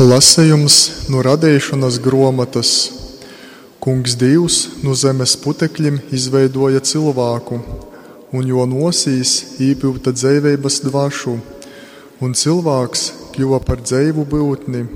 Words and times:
Lasījums 0.00 1.10
no 1.12 1.20
radīšanas 1.20 1.98
grāmatas. 2.00 2.70
Kungs 3.84 4.14
Dievs 4.16 4.54
no 4.80 4.94
zemes 4.96 5.34
putekļiem 5.42 5.98
izveidoja 6.16 6.80
cilvēku, 6.80 7.58
un 8.32 8.46
jo 8.48 8.64
nosīs 8.64 9.60
īpilta 9.60 10.14
dzīvības 10.16 10.78
dvašu, 10.86 11.34
un 12.24 12.32
cilvēks 12.32 13.02
kļuva 13.34 13.58
par 13.66 13.82
dzīvu 13.84 14.24
būtni. 14.30 14.86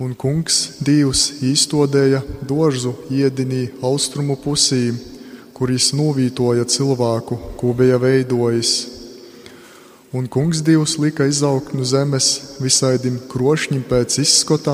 Un 0.00 0.16
kungs 0.16 0.80
Dievs 0.80 1.26
īstodēja 1.44 2.22
dožu 2.40 2.94
iedinī 3.12 3.66
austrumu 3.84 4.38
pusī, 4.40 4.94
kuris 5.52 5.90
novītoja 5.92 6.64
cilvēku, 6.64 7.36
ko 7.60 7.76
bija 7.76 8.00
veidojis 8.00 8.89
Un 10.10 10.26
kungs 10.26 10.58
Dievs 10.66 10.96
lika 10.98 11.22
izaugt 11.30 11.70
no 11.70 11.84
zemes 11.86 12.56
visaidim 12.58 13.20
krošņiem 13.30 13.84
pēc 13.86 14.16
izskota 14.18 14.72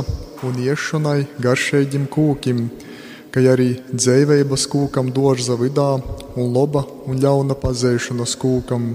un 0.48 0.55
iešanai 0.64 1.27
garšīgiem 1.45 2.06
kūkiem, 2.09 2.62
kā 3.34 3.43
arī 3.52 3.66
dzīvības 3.93 4.65
kūkam 4.73 5.10
dārza 5.12 5.59
vidā 5.60 5.91
un 6.41 6.57
loba 6.57 6.87
un 7.05 7.20
ļauna 7.20 7.59
pazēšanas 7.60 8.33
kūkam. 8.41 8.88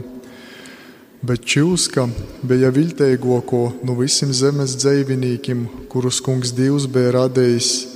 Bet 1.21 1.45
čūska 1.45 2.07
bija 2.41 2.73
viltīgāko 2.73 3.61
no 3.85 3.99
visiem 4.01 4.33
zemes 4.33 4.73
dzīvniekiem, 4.81 5.67
kurus 5.93 6.23
kungs 6.25 6.55
Dievs 6.57 6.89
bija 6.89 7.19
radījis 7.19 7.90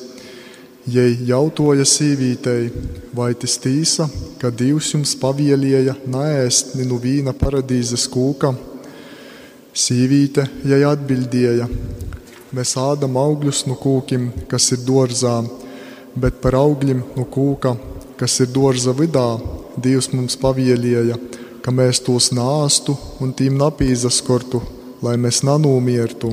Jei 0.85 1.15
jautāja 1.25 1.81
sīvītei, 1.81 2.67
vai 3.17 3.31
tas 3.33 3.55
tīsa, 3.57 4.05
ka 4.37 4.51
Dievs 4.53 4.91
jums 4.93 5.15
pavielīja 5.17 5.95
nēst 6.05 6.75
no 6.85 6.99
vīna 7.01 7.31
paradīzes 7.33 8.03
kūka? 8.13 8.51
Sīvīte 9.73 10.43
jai 10.69 10.83
atbildēja: 10.85 11.65
Mēs 12.53 12.75
ādam 12.77 13.17
augļus 13.17 13.63
no 13.65 13.79
kūkiem, 13.81 14.27
kas 14.51 14.69
ir 14.75 14.83
dārzā, 14.85 15.39
bet 16.13 16.37
par 16.43 16.59
augļiem 16.59 17.01
no 17.17 17.25
kūka, 17.33 17.73
kas 18.21 18.37
ir 18.45 18.53
dārza 18.53 18.93
vidā, 18.93 19.25
Dievs 19.81 20.11
mums 20.13 20.37
pavielīja, 20.37 21.17
ka 21.65 21.73
mēs 21.73 22.03
tos 22.05 22.29
nāstu 22.29 22.93
un 23.25 23.33
tīm 23.33 23.57
napīzas 23.57 24.21
kortu, 24.21 24.61
lai 25.01 25.17
mēs 25.17 25.41
nanūmiertu. 25.49 26.29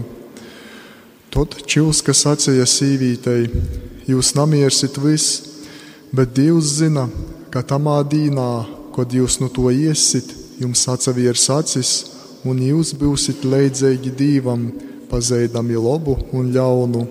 Tad 1.33 1.57
čilska 1.65 2.13
sacīja 2.13 2.69
sīvītei: 2.69 3.49
jūs 4.09 4.35
namiersit 4.37 4.99
viss, 5.03 5.43
bet 6.13 6.35
Dievs 6.37 6.79
zina, 6.81 7.09
ka 7.53 7.63
tamā 7.63 8.01
dīnā, 8.07 8.51
kad 8.97 9.13
jūs 9.13 9.39
no 9.41 9.49
to 9.53 9.71
iesit, 9.71 10.33
jums 10.61 10.85
atseviers 10.89 11.49
acis, 11.53 11.93
un 12.45 12.61
jūs 12.61 12.93
būsit 12.99 13.45
leidzīgi 13.47 14.13
Dievam, 14.19 14.71
pazeidami 15.11 15.77
labu 15.77 16.17
un 16.33 16.51
ļaunu. 16.55 17.03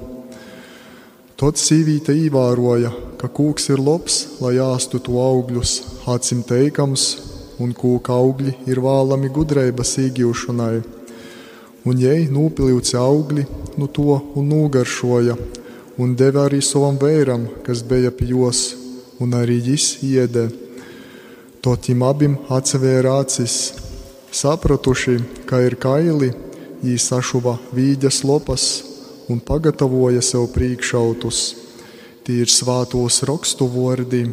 Tad 1.37 1.57
sīvīte 1.57 2.13
ievēroja, 2.13 2.91
ka 3.17 3.29
kūks 3.29 3.71
ir 3.73 3.81
labs, 3.81 4.17
lai 4.41 4.57
āstu 4.61 4.99
to 5.01 5.17
augļus, 5.21 5.75
acim 6.09 6.43
teikams, 6.45 7.05
un 7.61 7.73
kūka 7.77 8.13
augļi 8.13 8.55
ir 8.69 8.81
vēlami 8.81 9.29
gudrības 9.33 9.95
iegūšanai. 10.03 10.81
Un 11.89 11.97
jai 11.97 12.27
nūpilījusi 12.29 12.97
augļi 12.97 13.47
no 13.81 13.87
to 13.89 14.19
un 14.37 14.49
nogaršoja, 14.53 15.37
un 15.97 16.15
deva 16.15 16.45
arī 16.47 16.61
savam 16.63 16.97
vēram, 16.99 17.47
kas 17.65 17.81
bija 17.83 18.11
pie 18.11 18.31
jos, 18.31 18.75
un 19.19 19.35
arī 19.35 19.59
viņš 19.65 19.87
iedē. 20.07 20.45
Totim 21.61 22.03
abiem 22.03 22.37
atsevēra 22.49 23.19
acis, 23.21 23.73
sapratuši, 24.31 25.17
ka 25.45 25.59
ir 25.61 25.75
kaili, 25.75 26.31
viņi 26.81 26.97
sašuva 26.97 27.57
vīģes 27.75 28.23
lopas 28.25 28.65
un 29.29 29.39
pagatavoja 29.39 30.21
sev 30.25 30.47
priekšautus. 30.55 31.41
Tie 32.25 32.41
ir 32.43 32.49
svātos 32.49 33.21
rakstu 33.27 33.67
vārdi. 33.69 34.25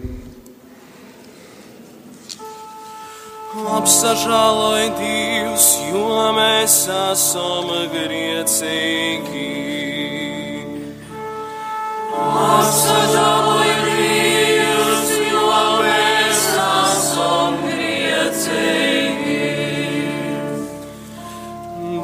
Apsažāloj 3.78 4.84
Dievs, 5.00 5.68
jo 5.90 6.08
mēs 6.36 6.80
esam 6.94 7.72
griecīgi. 7.94 9.87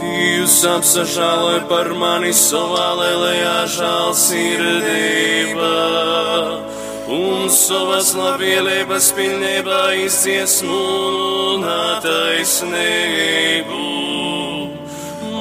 Dievs 0.01 0.61
apsažāloja 0.69 1.63
par 1.71 1.89
mani 1.99 2.33
savā 2.37 2.89
lielajā 2.99 3.59
žēlsirdībā 3.79 5.73
un 7.15 7.49
savas 7.53 8.13
labvēlības 8.19 9.07
pilnībā 9.17 9.83
izdziesmu 10.05 10.81
un 11.55 11.65
attaisnību. 11.71 13.15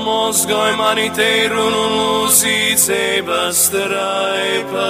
Mozgoj 0.03 0.73
mani 0.75 1.05
teiru 1.15 1.61
un 1.63 1.75
lūzīcības 1.95 3.59
straipa, 3.69 4.87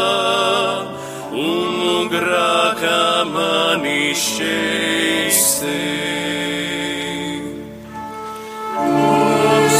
un 1.37 2.07
grākā 2.09 3.03
mani 3.29 4.15
šķīstī. 4.17 5.81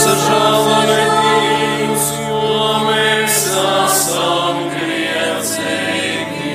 Sažālame 0.04 1.02
Dievs, 1.16 2.06
jo 2.28 2.68
mēs 2.92 3.40
esam 3.64 4.62
griecīgi, 4.76 6.54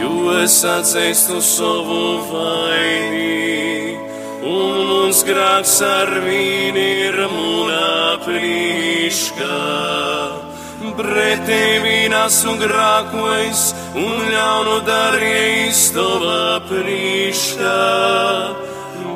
jo 0.00 0.14
es 0.40 0.56
atzīstu 0.78 1.44
savu 1.52 2.02
vainību 2.32 3.79
un 4.42 4.86
mums 4.88 5.20
grāks 5.28 5.80
ar 5.84 6.10
vīni 6.24 6.86
ir 7.08 7.18
mūna 7.32 8.16
plīška. 8.24 9.56
Pretī 11.00 11.64
vīnas 11.80 12.36
un 12.48 12.58
grākojas 12.60 13.62
un 13.96 14.16
ļaunu 14.28 14.78
darījis 14.84 15.80
tava 15.96 16.60
plīška. 16.68 17.76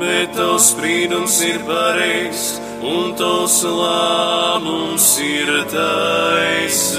Bet 0.01 0.29
tavs 0.37 0.67
sprīdums 0.73 1.37
ir 1.45 1.59
pareizs 1.69 2.45
un 2.85 3.15
tavs 3.21 3.59
lēmums 3.65 5.09
ir 5.25 5.49
taisnīgs. 5.73 6.95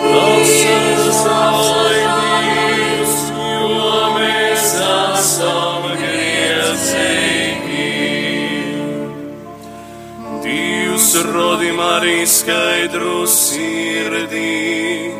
Tavs 0.00 0.52
ir 0.76 1.12
savs 1.22 2.01
rodi 11.14 11.70
arī 11.76 12.26
skaidru 12.26 13.26
sirdī 13.26 15.12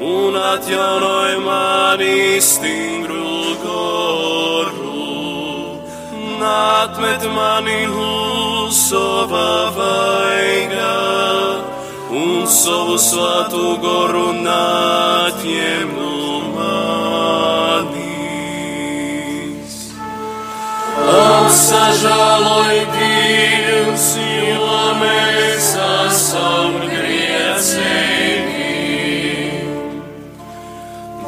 un 0.00 0.34
atjaunoja 0.34 1.38
mani 1.40 2.40
stingru 2.40 3.54
goru. 3.64 4.86
Atmet 6.46 7.22
mani 7.34 7.86
uz 7.86 8.76
sava 8.88 9.70
vaiga 9.76 10.96
un 12.10 12.46
savu 12.46 12.98
svātu 13.08 13.78
goru 13.82 14.28
nātiem 14.46 16.05
Apsažāloj 21.46 22.78
Dievs, 22.90 24.06
jo 24.18 24.78
mēs 24.98 25.68
esam 25.78 26.74
griecīgi. 26.90 28.72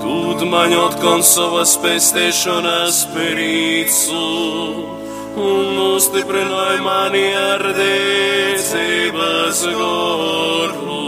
Dūd 0.03 0.43
man 0.51 0.75
atkal 0.75 1.23
savas 1.23 1.77
pēstēšanas 1.85 2.99
prīcu 3.15 4.25
un 5.39 5.79
nostiprināj 5.79 6.83
mani 6.83 7.31
ar 7.39 7.63
dēcības 7.79 9.63
goru. 9.79 10.99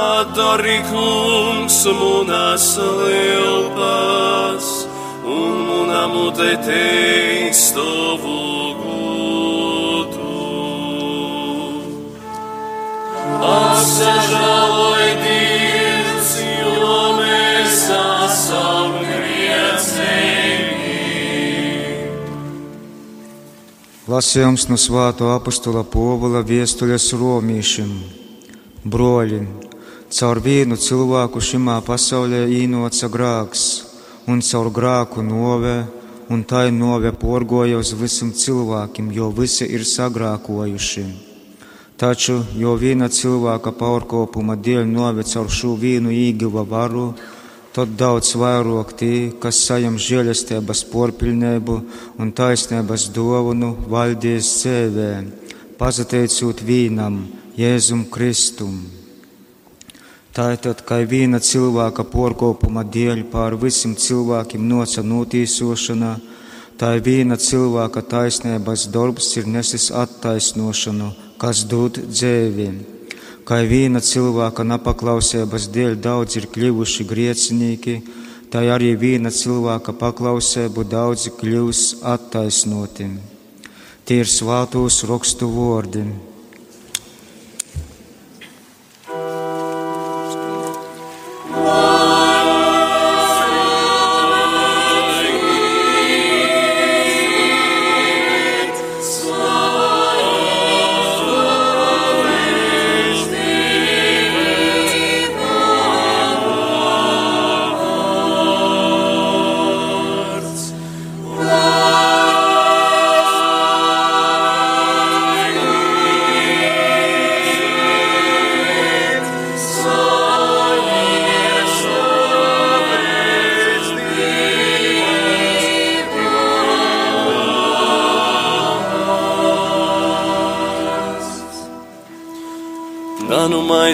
Atdari 0.00 0.80
kungs 0.88 1.84
munas 2.00 2.72
lielpas 2.80 4.85
jo 16.52 17.00
mēs 17.18 17.80
esam 17.96 18.94
griecīgi. 19.02 20.36
Lasījums 24.06 24.68
no 24.70 24.78
Svāto 24.78 25.32
apakstula 25.34 25.82
Povala 25.82 26.44
viestuļas 26.46 27.10
Romiešiem. 27.18 27.90
Broļi, 28.86 29.42
caur 30.14 30.38
vienu 30.38 30.78
cilvēku 30.78 31.42
šimā 31.42 31.80
pasaulē 31.82 32.46
īnoca 32.62 33.10
grāks, 33.10 33.85
un 34.26 34.42
caur 34.42 34.70
grāku 34.74 35.22
novē, 35.22 35.76
un 36.28 36.42
tai 36.42 36.70
novē 36.74 37.12
porgoja 37.14 37.78
uz 37.78 37.92
visiem 37.94 38.32
cilvēkiem, 38.34 39.12
jo 39.14 39.30
visi 39.30 39.68
ir 39.70 39.86
sagrākojuši. 39.86 41.06
Taču, 41.96 42.42
jo 42.58 42.74
viena 42.76 43.08
cilvēka 43.08 43.72
paurkopuma 43.72 44.56
dēļ 44.58 44.84
novē 44.90 45.24
caur 45.24 45.48
šo 45.48 45.76
vienu 45.80 46.10
īguva 46.12 46.66
varu, 46.68 47.14
tad 47.72 47.94
daudz 47.96 48.34
vairāk 48.36 48.92
tie, 48.96 49.16
kas 49.40 49.62
sajam 49.68 49.96
žēlestības 50.00 50.84
porpilnību 50.92 51.78
un 52.20 52.34
taisnības 52.36 53.08
dāvanu 53.16 53.74
valdīs 53.92 54.52
dzīvē, 54.60 55.10
pazateicot 55.80 56.62
vīnam, 56.64 57.24
Jēzum 57.56 58.04
Kristum. 58.12 59.05
Tātad, 60.36 60.82
kā 60.84 61.00
viena 61.08 61.40
cilvēka 61.40 62.04
porkopuma 62.12 62.82
dēļ 62.84 63.22
pār 63.32 63.56
visiem 63.56 63.94
cilvēkiem 63.96 64.66
noca 64.68 65.00
notīsošana, 65.00 66.10
tā 66.76 66.90
viena 67.00 67.40
cilvēka 67.40 68.02
taisnības 68.10 68.90
darbs 68.92 69.30
ir 69.40 69.48
nesis 69.48 69.88
attaisnošanu, 70.04 71.14
kas 71.40 71.64
dod 71.70 72.02
dzīvību 72.10 72.96
kā 73.46 73.60
viena 73.62 74.02
cilvēka 74.02 74.64
nepaklausības 74.66 75.68
dēļ 75.74 76.00
daudz 76.02 76.36
ir 76.40 76.48
kļuvuši 76.50 77.06
griecinīgi, 77.06 77.94
tā 78.50 78.64
arī 78.74 78.94
viena 78.98 79.30
cilvēka 79.30 79.94
paklausību 80.00 80.82
daudzi 80.90 81.30
kļūs 81.38 81.82
attaisnoti. 82.14 83.06
Tie 84.06 84.18
ir 84.22 84.30
svātos 84.30 85.04
rakstu 85.06 85.50
vārdi. 85.50 86.02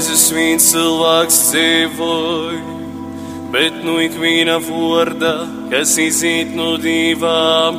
Maizes 0.03 0.33
viens 0.35 0.65
cilvēks 0.67 1.37
dzīvoja, 1.53 2.57
bet 3.53 3.77
nu 3.87 4.01
ikviena 4.03 4.57
vārda, 4.59 5.31
kas 5.71 5.93
izīt 6.03 6.51
no 6.59 6.73
divām 6.83 7.79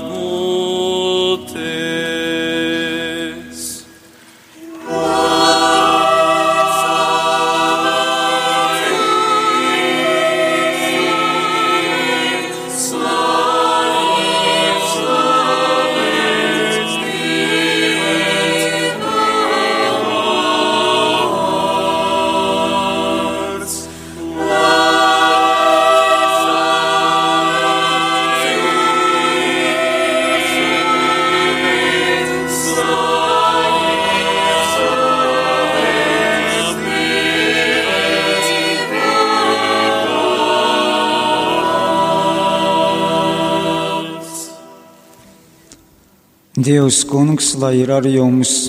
Dievs, 46.54 47.02
kungs, 47.10 47.56
lai 47.58 47.80
ir 47.82 47.90
ar 47.90 48.06
jums! 48.06 48.68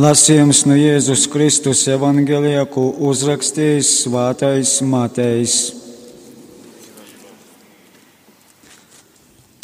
Lasījums 0.00 0.62
no 0.64 0.78
Jēzus 0.78 1.26
Kristus 1.28 1.82
evangelijā, 1.92 2.62
ko 2.72 2.86
uzrakstījis 3.10 3.90
Svātais 4.06 4.72
Matejs. 4.80 5.58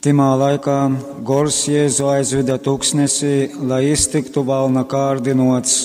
Timā 0.04 0.28
laikā 0.44 0.78
Gors 1.24 1.64
Jēzu 1.72 2.12
aizveda 2.12 2.60
tūkstnesī, 2.60 3.64
lai 3.64 3.86
iztiktu 3.96 4.44
valna 4.44 4.84
kārdinots, 4.84 5.82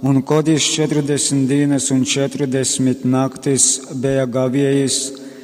un 0.00 0.24
kodis 0.24 0.72
40 0.72 1.44
dienas 1.52 1.92
un 1.92 2.00
40 2.00 3.04
naktis 3.04 3.74
bija 3.92 4.24
gavējis, 4.24 5.02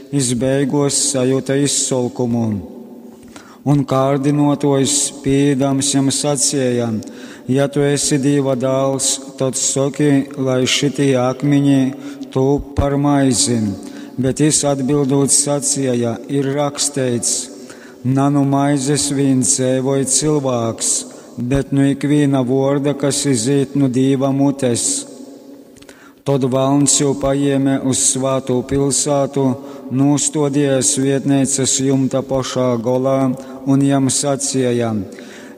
izbeigos 0.08 1.10
sajūta 1.12 1.60
izsolkumu 1.60 2.80
un 3.64 3.84
kārdinotojs 3.86 4.96
pīdams 5.22 5.92
jam 5.94 6.10
sacīja, 6.10 6.88
ja 7.48 7.68
tu 7.70 7.84
esi 7.86 8.18
dieva 8.22 8.56
dēls, 8.58 9.36
tad 9.38 9.58
saki, 9.58 10.34
lai 10.38 10.62
šitie 10.66 11.14
akmeņi 11.20 11.82
tu 12.34 12.46
par 12.76 12.96
maizi. 12.98 13.60
Bet 14.18 14.42
es 14.44 14.60
atbildot 14.68 15.32
sacīja, 15.32 16.18
ir 16.28 16.50
rakstīts, 16.56 17.32
nanu 18.04 18.42
maizes 18.44 19.08
vien 19.14 19.40
dzīvoja 19.46 20.10
cilvēks, 20.10 20.90
bet 21.38 21.72
nu 21.72 21.86
ikviena 21.88 22.42
vorda, 22.44 22.92
kas 22.98 23.24
iziet 23.30 23.76
no 23.78 23.88
dieva 23.88 24.32
mutes. 24.34 25.06
Tad 26.22 26.44
valns 26.46 27.00
jau 27.00 27.16
paņēma 27.18 27.80
uz 27.88 27.98
svāto 28.12 28.60
pilsētu, 28.68 29.46
nostodies 29.90 30.92
vietnēcas 31.02 31.80
jumta 31.82 32.20
pašā 32.22 32.68
golā 32.84 33.32
un 33.66 33.82
jam 33.84 34.08
sacīja: 34.10 34.92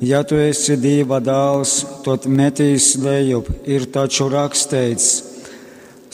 Ja 0.00 0.23
tu 0.26 0.37
esi 0.37 0.76
dieva 0.76 1.20
dēls, 1.23 1.73
tad 2.04 2.26
metīs 2.26 2.94
lejup, 3.00 3.46
ir 3.64 3.87
taču 3.94 4.26
rakstīts. 4.32 5.30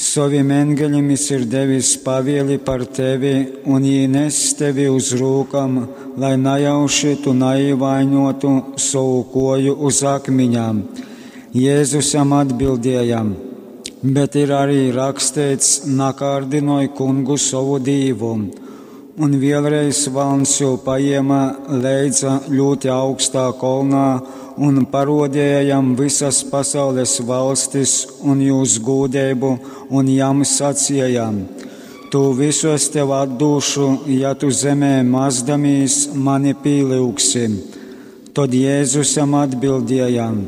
Saviem 0.00 0.52
engeļiem 0.54 1.10
ir 1.12 1.42
devis 1.44 1.90
pavieli 2.04 2.58
par 2.58 2.84
tevi, 2.86 3.34
un 3.64 3.82
viņi 3.82 4.06
nes 4.08 4.38
tevi 4.56 4.86
uz 4.88 5.10
rūkām, 5.12 5.76
lai 6.16 6.36
nejauši 6.40 7.16
tu 7.24 7.34
neievainotu 7.36 8.54
savu 8.76 9.24
koju 9.32 9.76
uz 9.76 10.00
akmeņām. 10.04 10.80
Jēzusam 11.52 12.32
atbildējām, 12.32 13.34
bet 14.02 14.36
ir 14.40 14.54
arī 14.56 14.88
rakstīts, 14.94 15.82
nakārdinoja 16.00 16.94
kungu 16.96 17.36
savu 17.36 17.80
dīvumu 17.82 18.69
un 19.20 19.34
vēlreiz 19.36 20.06
valns 20.14 20.54
jau 20.62 20.76
paēma 20.80 21.40
leidza 21.82 22.38
ļoti 22.48 22.88
augstā 22.92 23.50
kolnā 23.60 24.04
un 24.66 24.84
parodējam 24.92 25.92
visas 25.98 26.40
pasaules 26.48 27.18
valstis 27.28 27.94
un 28.24 28.40
jūs 28.40 28.78
gūdēbu 28.84 29.50
un 29.96 30.08
jām 30.08 30.40
sacījām. 30.48 31.42
Tu 32.10 32.22
visos 32.38 32.88
tev 32.90 33.12
atdūšu, 33.14 33.90
ja 34.16 34.32
tu 34.34 34.48
zemē 34.50 35.04
mazdamīs 35.06 36.08
mani 36.14 36.56
pīlūksi. 36.64 37.44
Tad 38.34 38.56
Jēzusam 38.56 39.36
atbildējām: 39.38 40.40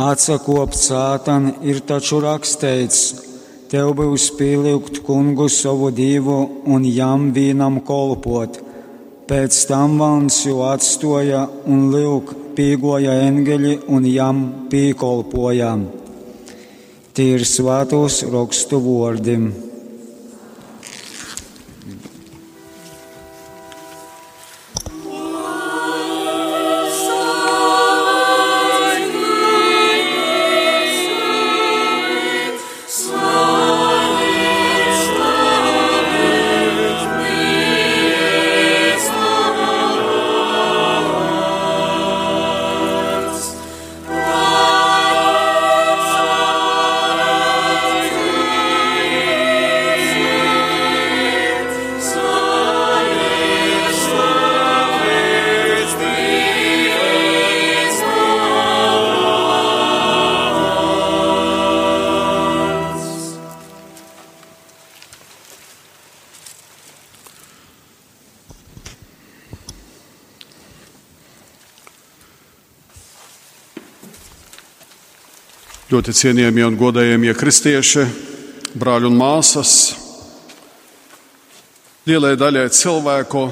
Atsakop 0.00 0.72
sātan 0.78 1.50
ir 1.66 1.82
taču 1.84 2.22
rakstīts 2.24 3.31
Tev 3.72 3.94
būs 3.96 4.26
pielikt 4.36 4.98
kungu 5.06 5.46
savu 5.48 5.86
divu 5.96 6.34
un 6.68 6.82
jām 6.84 7.30
vīnam 7.32 7.78
kolpot. 7.88 8.58
Pēc 9.24 9.60
tam 9.70 9.94
vans 9.96 10.42
jau 10.44 10.58
atstoja 10.68 11.46
un 11.72 11.86
lūk 11.94 12.34
pīgoja 12.52 13.14
engeļi 13.30 13.78
un 13.88 14.04
jām 14.04 14.42
pīkolpojām. 14.68 15.86
Tie 17.16 17.30
ir 17.38 17.48
svētos 17.48 18.20
rakstu 18.34 18.82
vārdim. 18.84 19.48
Ļoti 75.92 76.12
cienījamie 76.16 76.62
un 76.64 76.76
godējamie 76.80 77.34
kristieši, 77.36 78.02
brāļi 78.80 79.10
un 79.10 79.16
māsas, 79.18 79.72
lielai 82.08 82.30
daļai 82.40 82.62
cilvēku 82.72 83.42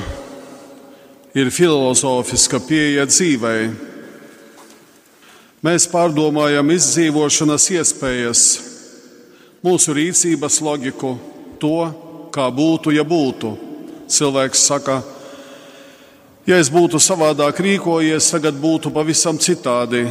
ir 1.37 1.51
filozofiska 1.53 2.63
pieeja 2.65 3.05
dzīvei. 3.11 3.67
Mēs 5.69 5.85
pārdomājam 5.93 6.73
izdzīvošanas 6.79 7.69
iespējas, 7.77 8.47
mūsu 9.61 9.99
rīcības 10.01 10.63
loģiku, 10.65 11.13
to, 11.61 11.77
kā 12.33 12.49
būtu, 12.49 12.97
ja 12.97 13.05
būtu. 13.05 13.53
Cilvēks 14.09 14.65
saka, 14.73 15.03
ja 16.49 16.57
es 16.57 16.73
būtu 16.73 17.05
savādāk 17.05 17.61
rīkojies, 17.69 18.33
tagad 18.33 18.57
būtu 18.65 18.97
pavisam 18.97 19.37
citādi. 19.37 20.07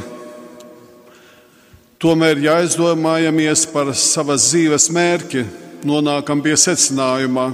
Tomēr, 2.00 2.38
ja 2.40 2.54
aizdomājamies 2.62 3.66
par 3.74 3.90
savas 3.92 4.46
dzīves 4.48 4.86
mērķi, 4.96 5.42
nonākam 5.84 6.40
pie 6.40 6.54
secinājuma, 6.56 7.50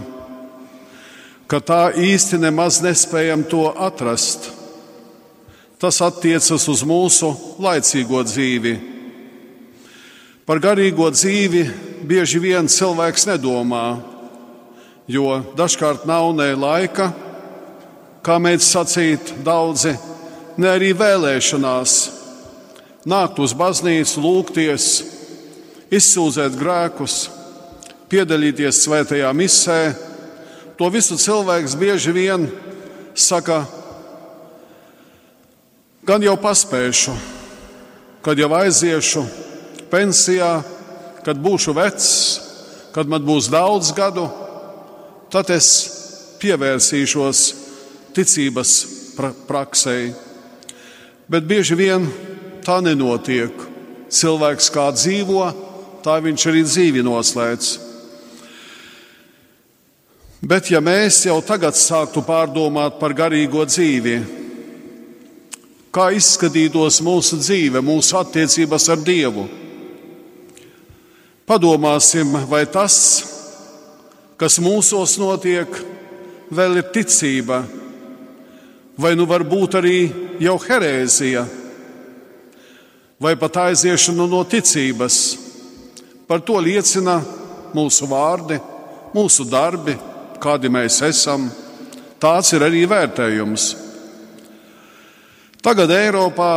ka 1.50 1.58
tā 1.66 1.80
īsti 1.98 2.38
nemaz 2.44 2.78
nespējam 2.86 3.42
to 3.50 3.64
atrast. 3.74 4.52
Tas 5.82 5.98
attiecas 6.06 6.62
uz 6.70 6.84
mūsu 6.86 7.32
laicīgo 7.58 8.22
dzīvi. 8.22 8.74
Par 10.46 10.62
garīgo 10.62 11.08
dzīvi 11.10 11.64
bieži 12.06 12.42
vien 12.44 12.70
cilvēks 12.70 13.26
nedomā, 13.32 13.98
jo 15.10 15.40
dažkārt 15.58 16.06
nav 16.06 16.28
ne 16.38 16.52
laika, 16.54 17.08
kā 18.22 18.38
mēs 18.38 18.70
sacīt, 18.78 19.34
daudzi, 19.42 19.96
ne 20.62 20.70
arī 20.70 20.94
vēlēšanās 20.94 21.98
nākt 23.06 23.40
uz 23.40 23.54
baznīcu, 23.58 24.22
lūgties, 24.22 24.90
izsūdzēt 25.94 26.58
grēkus, 26.58 27.18
piedalīties 28.10 28.82
svētajā 28.86 29.32
misē. 29.38 29.80
To 30.76 30.90
visu 30.92 31.18
cilvēks 31.20 31.78
bieži 31.80 32.14
vien 32.16 32.48
saka, 33.16 33.64
gan 36.06 36.26
jau 36.26 36.36
paspēšu, 36.42 37.14
kad 38.26 38.42
jau 38.42 38.52
aiziešu 38.58 39.24
pensijā, 39.94 40.58
kad 41.26 41.40
būšu 41.42 41.74
vecs, 41.78 42.10
kad 42.94 43.08
man 43.10 43.24
būs 43.26 43.48
daudz 43.54 43.94
gadu, 43.96 44.28
tad 45.32 45.50
es 45.54 45.70
pievērsīšos 46.42 47.46
ticības 48.16 48.76
pra 49.16 49.32
praksei. 49.48 50.12
Bet 51.32 51.48
bieži 51.48 51.78
vien 51.80 52.06
tā 52.66 52.82
nenotiek. 52.84 53.54
Cilvēks 54.16 54.70
kā 54.74 54.90
dzīvo, 54.94 55.46
tā 56.06 56.20
viņš 56.22 56.46
arī 56.52 56.64
dzīvi 56.66 57.04
noslēdz. 57.06 57.74
Bet, 60.46 60.70
ja 60.70 60.82
mēs 60.84 61.24
jau 61.26 61.40
tagad 61.42 61.78
sāktu 61.78 62.22
pārdomāt 62.26 63.00
par 63.00 63.16
garīgo 63.18 63.64
dzīvi, 63.66 64.20
kā 65.96 66.12
izskatītos 66.14 67.00
mūsu 67.02 67.40
dzīve, 67.42 67.82
mūsu 67.82 68.20
attiecības 68.20 68.86
ar 68.94 69.02
Dievu, 69.02 69.48
padomāsim, 71.50 72.36
vai 72.52 72.66
tas, 72.70 72.98
kas 74.38 74.60
mūsos 74.62 75.16
notiek, 75.18 75.82
vēl 76.54 76.82
ir 76.82 76.92
ticība, 76.94 77.64
vai 79.02 79.16
nu 79.18 79.26
var 79.26 79.48
būt 79.48 79.80
arī 79.82 80.00
jau 80.44 80.60
herēzija 80.62 81.48
vai 83.20 83.36
pat 83.40 83.58
aiziešanu 83.70 84.28
no 84.28 84.44
ticības. 84.44 85.38
Par 86.28 86.42
to 86.42 86.58
liecina 86.60 87.20
mūsu 87.76 88.08
vārdi, 88.10 88.58
mūsu 89.16 89.46
darbi, 89.48 89.96
kādi 90.42 90.72
mēs 90.72 91.02
esam. 91.06 91.48
Tāds 92.20 92.52
ir 92.56 92.66
arī 92.66 92.86
vērtējums. 92.90 93.68
Tagad 95.66 95.92
Eiropā 95.94 96.52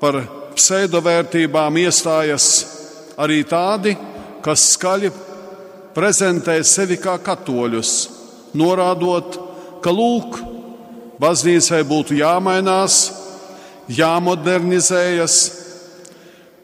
par 0.00 0.20
pseidovērtībām 0.56 1.76
iestājas 1.84 2.46
arī 3.20 3.42
tādi, 3.48 3.94
kas 4.44 4.64
skaļi 4.74 5.10
prezentē 5.94 6.56
sevi 6.64 6.96
kā 7.02 7.16
katoļus, 7.22 7.92
norādot, 8.58 9.38
ka 9.82 9.92
lūk, 9.92 10.38
baznīcai 11.20 11.82
būtu 11.86 12.18
jāmainās, 12.20 12.98
jāmodernizējas, 13.88 15.36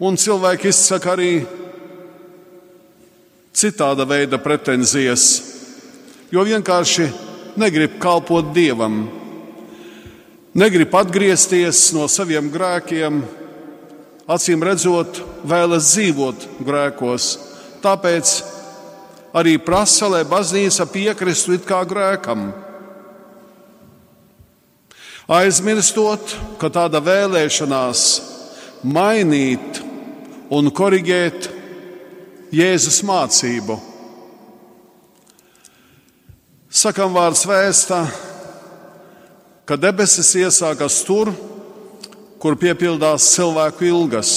un 0.04 0.18
cilvēki 0.20 0.68
izsaka 0.68 1.14
arī 1.14 1.32
citāda 3.54 4.06
veida 4.08 4.40
pretenzijas, 4.42 5.26
jo 6.34 6.44
vienkārši 6.44 7.08
negrib 7.60 7.96
kalpot 8.02 8.50
dievam, 8.54 9.04
negrib 10.54 10.94
atgriezties 10.98 11.86
no 11.96 12.08
saviem 12.10 12.50
grēkiem, 12.52 13.22
acīm 14.28 14.64
redzot, 14.64 15.22
vēlas 15.46 15.94
dzīvot 15.94 16.48
grēkos. 16.64 17.30
Tāpēc 17.84 18.34
arī 19.36 19.58
prasa, 19.60 20.08
lai 20.08 20.24
baznīca 20.28 20.86
piekristu 20.90 21.56
it 21.58 21.66
kā 21.68 21.82
grēkam 21.88 22.48
aizmirstot, 25.28 26.36
ka 26.60 26.68
tāda 26.72 27.00
vēlēšanās 27.04 28.04
mainīt 28.84 29.80
un 30.52 30.68
korrigēt 30.74 31.48
Jēzus 32.54 33.00
mācību. 33.06 33.78
Sakam 36.74 37.14
vārds 37.14 37.44
vēstā, 37.48 38.02
ka 39.64 39.78
debesis 39.80 40.34
iesākas 40.36 41.00
tur, 41.06 41.30
kur 42.42 42.58
piepildās 42.60 43.30
cilvēku 43.32 43.86
ilgas. 43.88 44.32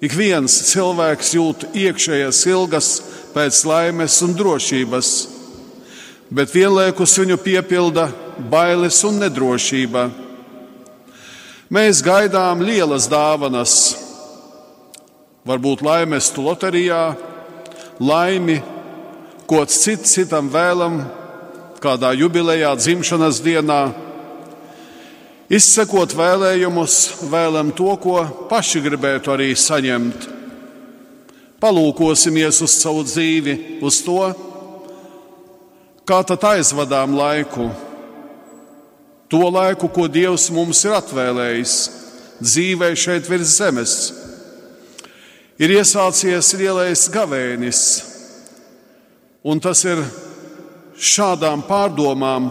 Ik 0.00 0.16
viens 0.16 0.54
cilvēks 0.72 1.34
jūt 1.36 1.66
iekšējas 1.76 2.40
ilgas 2.50 2.88
pēc 3.34 3.60
laimes 3.68 4.16
un 4.24 4.32
drošības, 4.34 5.10
bet 6.32 6.56
vienlaikus 6.56 7.14
viņu 7.20 7.36
piepilda 7.44 8.08
bailes 8.40 8.98
un 9.04 9.20
nedrošība. 9.22 10.08
Mēs 11.70 12.00
gaidām 12.02 12.64
lielas 12.66 13.04
dāvanas, 13.06 13.74
varbūt 15.46 15.84
laimestu 15.86 16.42
loterijā, 16.42 17.14
laimi, 18.02 18.56
ko 19.46 19.62
cits 19.70 20.16
citam 20.16 20.48
vēlam, 20.50 20.98
kādā 21.82 22.10
jubilejā, 22.18 22.72
dzimšanas 22.74 23.38
dienā. 23.44 23.80
Izsekot 25.50 26.14
vēlējumus, 26.14 26.96
vēlam 27.30 27.70
to, 27.74 27.94
ko 28.02 28.18
paši 28.50 28.82
gribētu 28.84 29.32
arī 29.34 29.50
saņemt. 29.58 30.26
Palūkosimies 31.60 32.62
uz 32.64 32.74
savu 32.80 33.04
dzīvi, 33.06 33.54
uz 33.84 34.00
to, 34.02 34.22
kā 36.08 36.22
tad 36.26 36.46
aizvadām 36.54 37.14
laiku 37.18 37.68
to 39.30 39.46
laiku, 39.46 39.88
ko 39.88 40.08
Dievs 40.10 40.48
mums 40.50 40.82
ir 40.84 40.96
atvēlējis 40.98 41.74
dzīvē 42.40 42.90
šeit 42.98 43.28
virs 43.30 43.54
zemes. 43.60 43.94
Ir 45.60 45.74
iesācies 45.76 46.54
lielais 46.56 47.04
gavēnis, 47.12 47.82
un 49.44 49.60
tas 49.60 49.84
ir 49.84 50.00
šādām 50.96 51.62
pārdomām 51.68 52.48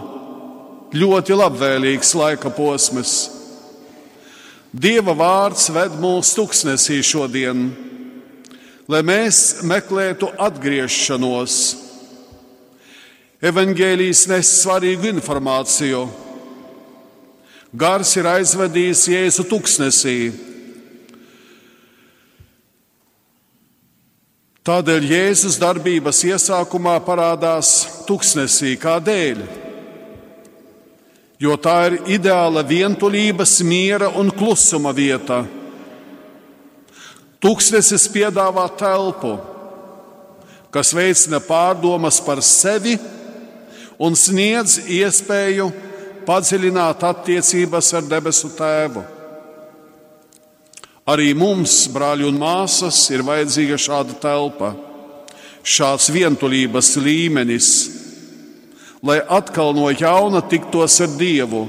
ļoti 0.94 1.36
labvēlīgs 1.36 2.14
laika 2.18 2.52
posms. 2.54 3.12
Dieva 4.70 5.12
vārds 5.18 5.66
ved 5.74 5.98
mūsu 5.98 6.36
tuksnesī 6.38 7.00
šodien, 7.02 7.68
lai 8.90 9.02
mēs 9.06 9.60
meklētu 9.66 10.30
atgriešanos. 10.38 11.60
Evangelijas 13.42 14.26
nes 14.30 14.50
svarīgu 14.60 15.10
informāciju 15.10 16.04
Gars 17.70 18.16
ir 18.18 18.26
aizvedījis 18.26 19.04
Jēzu 19.12 19.44
tuksnesī. 19.46 20.32
Tādēļ 24.66 25.04
Jēzus 25.06 25.54
darbības 25.60 26.24
iesākumā 26.26 26.96
parādās 27.06 27.70
tuksnesī. 28.08 28.74
Kādēļ? 28.74 29.44
Jo 31.40 31.54
tā 31.62 31.76
ir 31.88 31.96
ideāla 32.18 32.64
vientulības, 32.66 33.60
miera 33.62 34.10
un 34.18 34.32
klusuma 34.34 34.90
vieta. 34.92 35.44
Tuksnesis 37.40 38.08
piedāvā 38.12 38.66
telpu, 38.76 39.36
kas 40.74 40.90
veicina 40.92 41.38
pārdomas 41.40 42.18
par 42.20 42.42
sevi 42.44 42.98
un 43.96 44.18
sniedz 44.18 44.76
iespēju 44.90 45.70
padziļināt 46.26 47.02
attiecības 47.06 47.94
ar 47.98 48.06
debesu 48.08 48.50
Tēvu. 48.56 49.02
Arī 51.10 51.32
mums, 51.34 51.86
brāļi 51.90 52.28
un 52.28 52.38
māsas, 52.38 52.98
ir 53.10 53.24
vajadzīga 53.26 53.78
šāda 53.80 54.14
telpa, 54.22 54.74
šāds 55.64 56.10
vientulības 56.14 56.92
līmenis, 57.00 57.70
lai 59.02 59.18
atkal 59.24 59.72
no 59.74 59.88
jauna 59.90 60.42
tiktos 60.46 61.00
ar 61.02 61.16
Dievu. 61.18 61.64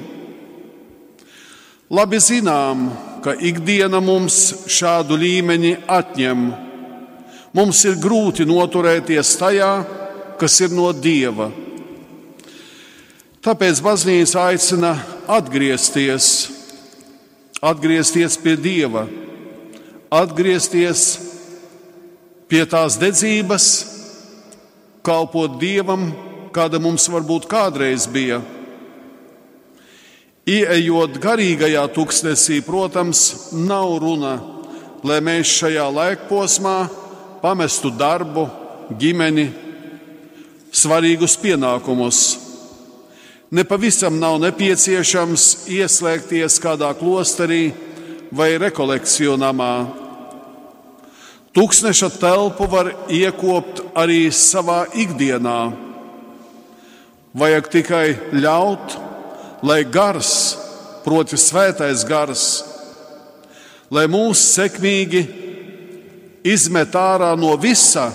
Labi 1.92 2.20
zinām, 2.24 2.86
ka 3.24 3.34
ikdiena 3.36 4.00
mums 4.04 4.68
šādu 4.72 5.18
līmeni 5.20 5.74
atņem. 5.88 6.46
Mums 7.58 7.82
ir 7.84 7.98
grūti 8.00 8.46
noturēties 8.48 9.34
tajā, 9.42 9.72
kas 10.40 10.56
ir 10.64 10.72
no 10.76 10.92
Dieva. 10.96 11.50
Tāpēc 13.42 13.80
baznīca 13.82 14.44
aicina 14.52 14.92
atgriezties, 15.26 16.26
atgriezties 17.58 18.36
pie 18.38 18.52
Dieva, 18.54 19.08
atgriezties 20.14 21.06
pie 22.46 22.62
tās 22.70 23.00
dedzības, 23.02 23.66
kalpot 25.02 25.56
Dievam, 25.58 26.12
kāda 26.54 26.78
mums 26.78 27.08
varbūt 27.10 27.48
kādreiz 27.50 28.06
bija. 28.14 28.44
Ieejot 30.46 31.18
garīgajā 31.26 31.88
tuksnesī, 31.98 32.60
protams, 32.62 33.50
nav 33.58 33.96
runa, 34.06 34.36
lai 35.02 35.18
mēs 35.18 35.56
šajā 35.64 35.88
laikposmā 35.98 36.78
pamestu 37.42 37.90
darbu, 37.90 38.46
ģimeni, 39.02 39.50
svarīgus 40.70 41.40
pienākumus 41.42 42.51
Nepavisam 43.52 44.16
nav 44.16 44.38
nepieciešams 44.40 45.66
ieslēgties 45.68 46.56
kādā 46.64 46.94
klosterī 46.96 47.74
vai 48.32 48.54
rekolekciju 48.56 49.34
namā. 49.36 49.74
Tūkstneša 51.52 52.08
telpu 52.16 52.64
var 52.72 52.88
iekopt 53.12 53.82
arī 53.92 54.30
savā 54.32 54.86
ikdienā. 54.96 55.56
Vajag 57.36 57.68
tikai 57.74 58.06
ļaut, 58.40 58.96
lai 59.68 59.82
gars, 59.84 60.32
proti, 61.04 61.36
svētais 61.36 62.06
gars, 62.08 62.46
lai 63.92 64.06
mūs 64.08 64.46
sekmīgi 64.54 65.26
izmet 66.48 66.96
ārā 66.96 67.34
no 67.36 67.52
visa, 67.60 68.08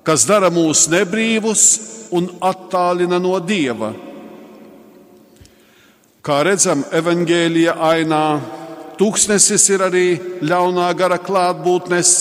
kas 0.00 0.24
dara 0.24 0.48
mūs 0.48 0.86
nebrīvus 0.88 1.66
un 2.16 2.30
attālina 2.40 3.20
no 3.20 3.36
Dieva. 3.44 3.92
Kā 6.22 6.36
redzam, 6.46 6.84
evanģēlīja 6.94 7.72
ainā, 7.82 8.24
tūkstnesis 8.94 9.64
ir 9.74 9.82
arī 9.82 10.04
ļaunā 10.46 10.84
gara 10.94 11.16
klātbūtnes, 11.18 12.12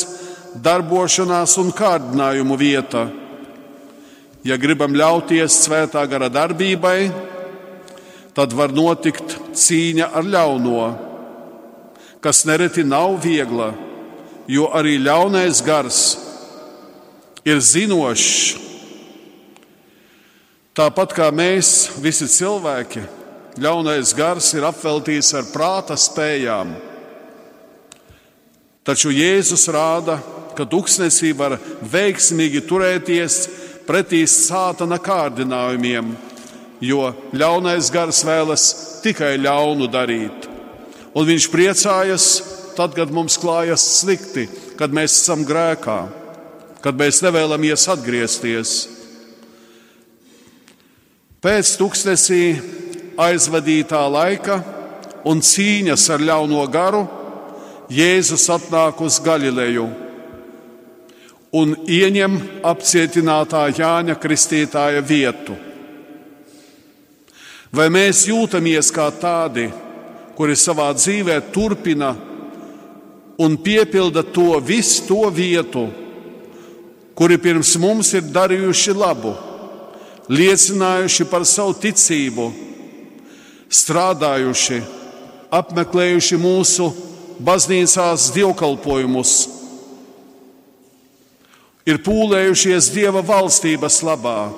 darbošanās 0.57 1.53
un 1.61 1.69
kārdinājumu 1.69 2.57
vieta. 2.57 3.03
Ja 4.41 4.57
gribam 4.57 4.97
ļauties 4.97 5.59
svētā 5.67 6.01
gara 6.09 6.31
darbībai, 6.33 7.11
tad 8.33 8.57
var 8.57 8.73
notikt 8.73 9.37
cīņa 9.53 10.09
ar 10.17 10.25
ļauno, 10.33 10.89
kas 12.25 12.41
nereti 12.49 12.81
nav 12.81 13.19
viegla, 13.21 13.69
jo 14.49 14.65
arī 14.73 14.97
ļaunais 14.97 15.61
gars 15.61 16.03
ir 17.45 17.61
zinošs. 17.61 18.57
Tāpat 20.73 21.13
kā 21.13 21.29
mēs, 21.29 21.91
visi 22.01 22.25
cilvēki, 22.41 23.20
ļaunais 23.59 24.13
gars 24.15 24.53
ir 24.55 24.65
apveltīts 24.67 25.33
ar 25.35 25.49
prāta 25.51 25.97
spējām. 25.99 26.71
Taču 28.87 29.11
Jēzus 29.13 29.67
rāda, 29.73 30.17
ka 30.55 30.65
tūkstnesī 30.65 31.33
var 31.37 31.57
veiksmīgi 31.91 32.63
turēties 32.67 33.41
pretī 33.87 34.23
sātana 34.29 34.97
kārdinājumiem, 35.01 36.15
jo 36.81 37.11
ļaunais 37.35 37.91
gars 37.93 38.23
vēlas 38.25 38.65
tikai 39.03 39.35
ļaunu 39.41 39.89
darīt. 39.91 40.47
Un 41.11 41.27
viņš 41.27 41.49
priecājas 41.51 42.25
tad, 42.77 42.95
kad 42.95 43.11
mums 43.13 43.37
klājas 43.41 43.83
slikti, 43.99 44.47
kad 44.79 44.93
mēs 44.95 45.19
esam 45.19 45.43
grēkā, 45.45 45.99
kad 46.81 46.97
mēs 46.97 47.19
nevēlamies 47.25 47.85
atgriezties. 47.91 48.75
Pēc 51.41 51.75
tūkstnesī 51.77 52.43
aizvadītā 53.21 54.01
laika 54.11 54.61
un 55.27 55.41
cīņas 55.43 56.07
ar 56.15 56.23
ļauno 56.31 56.63
garu, 56.71 57.03
Jēzus 57.91 58.45
atnāk 58.53 59.01
uz 59.03 59.17
Galileju 59.19 59.89
un 61.51 61.73
ieņem 61.83 62.37
apcietinātā 62.63 63.65
Jāņa 63.75 64.15
Kristītāja 64.15 65.01
vietu. 65.03 65.57
Vai 67.71 67.89
mēs 67.91 68.23
jūtamies 68.29 68.91
kā 68.95 69.09
tādi, 69.19 69.67
kuri 70.35 70.55
savā 70.55 70.89
dzīvē 70.95 71.37
turpina 71.51 72.13
un 73.39 73.57
piepilda 73.59 74.23
to 74.23 74.55
visu 74.63 75.05
to 75.09 75.27
vietu, 75.31 75.85
kuri 77.15 77.37
pirms 77.37 77.75
mums 77.79 78.13
ir 78.15 78.31
darījuši 78.31 78.95
labu, 78.95 79.35
liecinājuši 80.31 81.27
par 81.27 81.43
savu 81.47 81.75
ticību? 81.83 82.51
Strādājuši, 83.71 84.81
apmeklējuši 85.51 86.39
mūsu 86.39 86.89
baznīcās 87.41 88.29
dievkalpojumus, 88.35 89.35
ir 91.87 92.01
pūlējušies 92.05 92.91
Dieva 92.93 93.23
valstības 93.25 94.01
labā, 94.05 94.51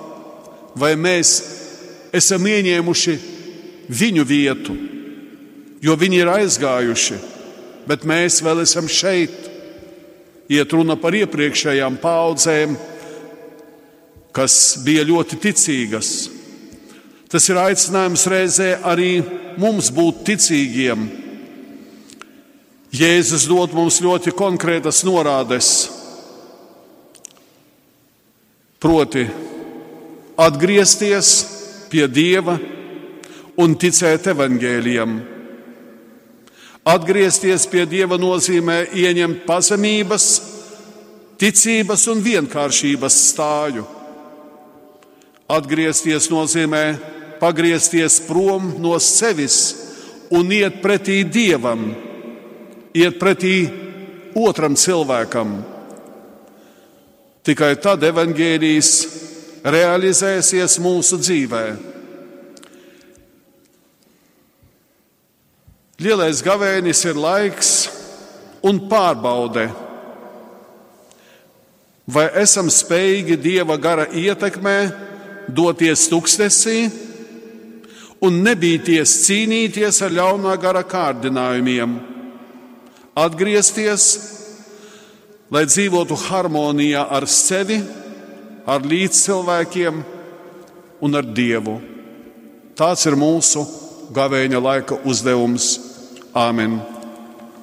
vai 0.76 0.94
mēs 1.00 1.36
esam 2.14 2.46
ieņēmuši 2.50 3.16
viņu 3.94 4.26
vietu, 4.28 4.76
jo 5.84 5.96
viņi 6.00 6.22
ir 6.24 6.32
aizgājuši, 6.34 7.20
bet 7.88 8.06
mēs 8.08 8.42
vēl 8.44 8.64
esam 8.66 8.90
šeit. 8.90 9.52
Iet 10.52 10.74
runa 10.76 10.98
par 11.00 11.16
iepriekšējām 11.16 11.96
paudzēm, 12.04 12.76
kas 14.36 14.56
bija 14.84 15.06
ļoti 15.08 15.38
ticīgas, 15.40 16.10
Tas 17.34 17.48
ir 17.50 17.58
aicinājums 17.58 18.28
reizē 18.30 18.68
arī 18.86 19.16
mums 19.58 19.88
būt 19.90 20.20
ticīgiem. 20.28 21.08
Jēzus 22.94 23.48
dod 23.50 23.72
mums 23.74 23.96
ļoti 24.06 24.30
konkrētas 24.38 25.00
norādes, 25.02 25.70
proti, 28.78 29.24
atgriezties 30.38 31.32
pie 31.90 32.06
Dieva 32.06 32.60
un 33.58 33.74
ticēt 33.82 34.30
evaņģēliem. 34.36 35.18
Atgriezties 36.94 37.66
pie 37.72 37.88
Dieva 37.90 38.22
nozīmē 38.22 38.78
ieņemt 38.94 39.42
pazemības, 39.50 40.28
ticības 41.42 42.06
un 42.14 42.22
vienkāršības 42.30 43.20
stāju. 43.32 43.88
Atgriezties 45.50 46.30
nozīmē 46.30 46.86
pagriezties 47.44 48.22
prom 48.24 48.72
no 48.80 48.96
sevis 49.04 49.58
un 50.32 50.48
iet 50.56 50.80
pretī 50.80 51.22
dievam, 51.28 51.90
iet 52.96 53.20
pretī 53.20 53.58
otram 54.40 54.78
cilvēkam. 54.80 55.58
Tikai 57.44 57.74
tad 57.84 58.06
evaņģēlijas 58.08 58.92
realizēsies 59.68 60.80
mūsu 60.80 61.20
dzīvē. 61.20 61.66
Lielais 66.04 66.40
gavēnis 66.44 67.04
ir 67.08 67.20
laiks 67.20 67.74
un 68.64 68.80
pārbaude. 68.92 69.68
Vai 72.08 72.26
esam 72.40 72.72
spējīgi 72.72 73.38
dieva 73.40 73.76
gara 73.80 74.08
ietekmē 74.08 74.78
doties 75.48 76.08
tuksnesī? 76.12 76.88
Un 78.24 78.40
nebīties 78.46 79.18
cīnīties 79.26 80.00
ar 80.06 80.14
ļaunā 80.16 80.56
gara 80.62 80.84
kārdinājumiem, 80.88 81.98
atgriezties, 83.20 84.08
lai 85.54 85.66
dzīvotu 85.70 86.18
harmonijā 86.28 87.04
ar 87.14 87.28
sevi, 87.30 87.82
ar 88.66 88.86
līdzcilvēkiem 88.88 90.00
un 91.04 91.20
ar 91.20 91.28
Dievu. 91.36 91.78
Tāds 92.80 93.04
ir 93.06 93.20
mūsu 93.20 93.68
gavēņa 94.16 94.64
laika 94.64 94.98
uzdevums. 95.06 95.76
Āmen! 96.34 96.93